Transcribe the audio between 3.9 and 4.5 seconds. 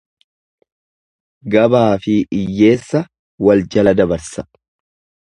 dabarsa.